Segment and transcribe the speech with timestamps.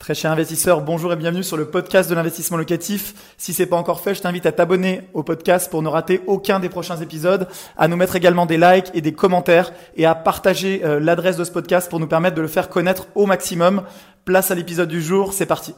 [0.00, 3.34] Très cher investisseur, bonjour et bienvenue sur le podcast de l'investissement locatif.
[3.36, 6.58] Si c'est pas encore fait, je t'invite à t'abonner au podcast pour ne rater aucun
[6.58, 7.46] des prochains épisodes,
[7.76, 11.44] à nous mettre également des likes et des commentaires et à partager euh, l'adresse de
[11.44, 13.82] ce podcast pour nous permettre de le faire connaître au maximum.
[14.24, 15.74] Place à l'épisode du jour, c'est parti.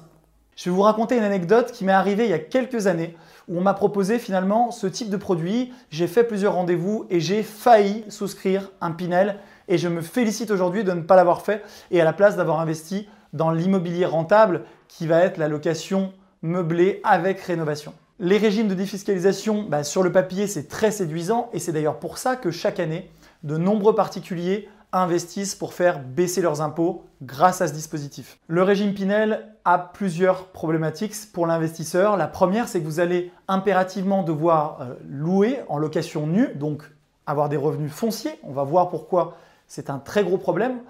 [0.55, 3.17] Je vais vous raconter une anecdote qui m'est arrivée il y a quelques années
[3.49, 5.73] où on m'a proposé finalement ce type de produit.
[5.91, 10.85] J'ai fait plusieurs rendez-vous et j'ai failli souscrire un Pinel et je me félicite aujourd'hui
[10.85, 15.07] de ne pas l'avoir fait et à la place d'avoir investi dans l'immobilier rentable qui
[15.07, 17.95] va être la location meublée avec rénovation.
[18.19, 22.19] Les régimes de défiscalisation, bah, sur le papier, c'est très séduisant et c'est d'ailleurs pour
[22.19, 23.11] ça que chaque année,
[23.43, 28.39] de nombreux particuliers investissent pour faire baisser leurs impôts grâce à ce dispositif.
[28.47, 32.17] Le régime Pinel a plusieurs problématiques pour l'investisseur.
[32.17, 36.83] La première, c'est que vous allez impérativement devoir euh, louer en location nue, donc
[37.27, 38.39] avoir des revenus fonciers.
[38.43, 40.81] On va voir pourquoi c'est un très gros problème.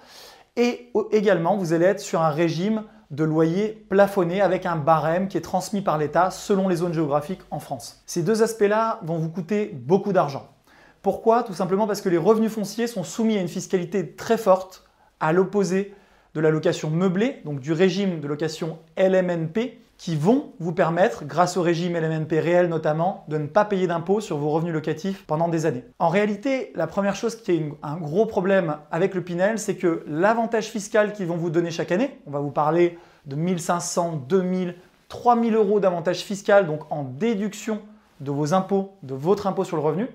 [0.57, 5.39] Et également, vous allez être sur un régime de loyer plafonné avec un barème qui
[5.39, 8.03] est transmis par l'État selon les zones géographiques en France.
[8.07, 10.49] Ces deux aspects-là vont vous coûter beaucoup d'argent.
[11.03, 11.43] Pourquoi?
[11.43, 14.85] Tout simplement parce que les revenus fonciers sont soumis à une fiscalité très forte,
[15.21, 15.95] à l'opposé
[16.35, 21.57] de la location meublée, donc du régime de location LMNP, qui vont vous permettre, grâce
[21.57, 25.47] au régime LMNP réel notamment, de ne pas payer d'impôts sur vos revenus locatifs pendant
[25.47, 25.85] des années.
[26.01, 30.03] En réalité, la première chose qui est un gros problème avec le Pinel, c'est que
[30.09, 34.75] l'avantage fiscal qu'ils vont vous donner chaque année, on va vous parler de 1500, 2000,
[35.09, 37.81] 3000 euros d'avantage fiscal, donc en déduction
[38.19, 40.09] de vos impôts, de votre impôt sur le revenu,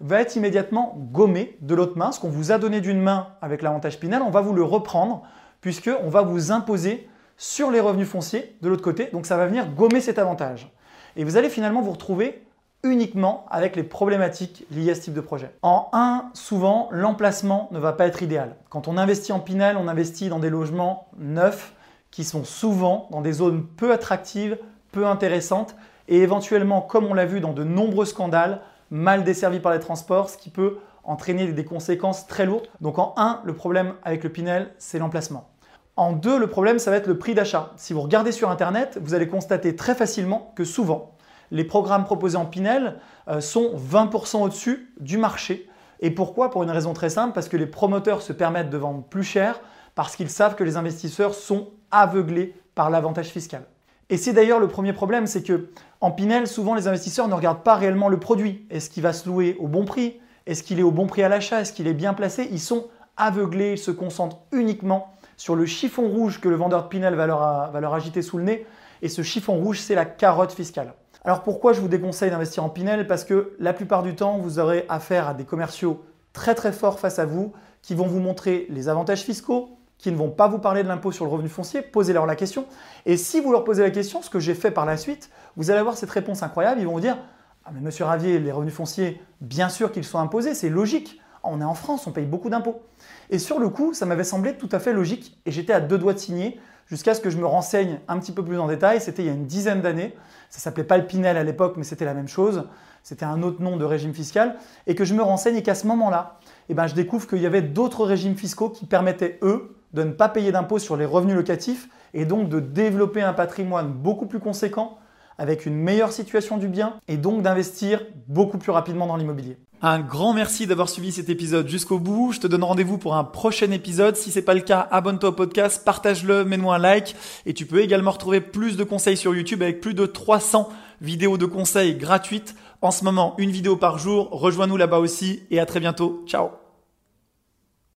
[0.00, 2.10] va être immédiatement gommé de l'autre main.
[2.10, 5.22] Ce qu'on vous a donné d'une main avec l'avantage Pinel, on va vous le reprendre
[5.60, 7.08] puisqu'on va vous imposer
[7.42, 9.08] sur les revenus fonciers de l'autre côté.
[9.12, 10.72] Donc ça va venir gommer cet avantage.
[11.16, 12.46] Et vous allez finalement vous retrouver
[12.84, 15.50] uniquement avec les problématiques liées à ce type de projet.
[15.60, 18.54] En 1, souvent, l'emplacement ne va pas être idéal.
[18.70, 21.72] Quand on investit en Pinel, on investit dans des logements neufs
[22.12, 24.56] qui sont souvent dans des zones peu attractives,
[24.92, 25.74] peu intéressantes
[26.06, 28.60] et éventuellement, comme on l'a vu dans de nombreux scandales,
[28.92, 32.68] mal desservis par les transports, ce qui peut entraîner des conséquences très lourdes.
[32.80, 35.51] Donc en 1, le problème avec le Pinel, c'est l'emplacement.
[35.96, 37.72] En deux, le problème, ça va être le prix d'achat.
[37.76, 41.16] Si vous regardez sur Internet, vous allez constater très facilement que souvent,
[41.50, 42.98] les programmes proposés en Pinel
[43.28, 45.68] euh, sont 20% au-dessus du marché.
[46.00, 46.50] Et pourquoi?
[46.50, 49.60] Pour une raison très simple, parce que les promoteurs se permettent de vendre plus cher,
[49.94, 53.64] parce qu'ils savent que les investisseurs sont aveuglés par l'avantage fiscal.
[54.08, 55.68] Et c'est d'ailleurs le premier problème, c'est que
[56.00, 58.66] en Pinel, souvent les investisseurs ne regardent pas réellement le produit.
[58.70, 60.20] Est-ce qu'il va se louer au bon prix?
[60.46, 61.60] Est-ce qu'il est au bon prix à l'achat?
[61.60, 62.48] Est-ce qu'il est bien placé?
[62.50, 62.86] Ils sont
[63.18, 67.26] aveuglés, ils se concentrent uniquement sur le chiffon rouge que le vendeur de Pinel va
[67.26, 68.64] leur, agiter sous le nez.
[69.02, 70.94] Et ce chiffon rouge, c'est la carotte fiscale.
[71.24, 73.08] Alors pourquoi je vous déconseille d'investir en Pinel?
[73.08, 77.00] Parce que la plupart du temps, vous aurez affaire à des commerciaux très très forts
[77.00, 80.60] face à vous qui vont vous montrer les avantages fiscaux, qui ne vont pas vous
[80.60, 81.82] parler de l'impôt sur le revenu foncier.
[81.82, 82.64] Posez-leur la question.
[83.04, 85.72] Et si vous leur posez la question, ce que j'ai fait par la suite, vous
[85.72, 86.80] allez avoir cette réponse incroyable.
[86.80, 87.18] Ils vont vous dire
[87.64, 91.60] Ah, mais monsieur Ravier, les revenus fonciers, bien sûr qu'ils sont imposés, c'est logique on
[91.60, 92.82] est en France, on paye beaucoup d'impôts.
[93.30, 95.98] Et sur le coup, ça m'avait semblé tout à fait logique et j'étais à deux
[95.98, 99.00] doigts de signer jusqu'à ce que je me renseigne un petit peu plus en détail.
[99.00, 100.14] C'était il y a une dizaine d'années.
[100.50, 102.64] Ça s'appelait pas le Pinel à l'époque, mais c'était la même chose.
[103.02, 104.56] C'était un autre nom de régime fiscal.
[104.86, 106.38] Et que je me renseigne et qu'à ce moment-là,
[106.68, 110.12] eh ben, je découvre qu'il y avait d'autres régimes fiscaux qui permettaient, eux, de ne
[110.12, 114.40] pas payer d'impôts sur les revenus locatifs et donc de développer un patrimoine beaucoup plus
[114.40, 114.98] conséquent
[115.42, 119.58] avec une meilleure situation du bien et donc d'investir beaucoup plus rapidement dans l'immobilier.
[119.84, 122.30] Un grand merci d'avoir suivi cet épisode jusqu'au bout.
[122.30, 124.14] Je te donne rendez-vous pour un prochain épisode.
[124.14, 127.16] Si c'est pas le cas, abonne-toi au podcast, partage-le, mets-moi un like.
[127.44, 130.68] Et tu peux également retrouver plus de conseils sur YouTube avec plus de 300
[131.00, 132.54] vidéos de conseils gratuites.
[132.80, 134.28] En ce moment, une vidéo par jour.
[134.30, 136.22] Rejoins-nous là-bas aussi et à très bientôt.
[136.28, 136.61] Ciao